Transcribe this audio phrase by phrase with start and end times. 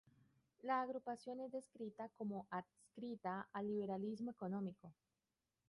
[0.63, 4.91] La agrupación es descrita como adscrita al liberalismo económico.